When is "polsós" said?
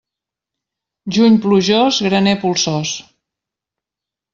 2.47-2.99